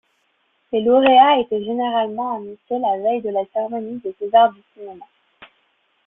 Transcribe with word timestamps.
Les 0.71 0.81
lauréats 0.81 1.41
étaient 1.41 1.63
généralement 1.63 2.31
annoncés 2.37 2.79
la 2.79 2.97
veille 3.03 3.21
de 3.21 3.29
la 3.29 3.43
cérémonie 3.53 3.99
des 3.99 4.15
César 4.19 4.51
du 4.51 4.59
cinéma. 4.73 5.05